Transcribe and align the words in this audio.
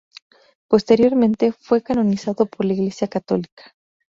Posteriormente, 0.67 1.51
fue 1.51 1.83
canonizado 1.83 2.47
por 2.47 2.65
la 2.65 2.73
Iglesia 2.73 3.07
católica. 3.07 3.75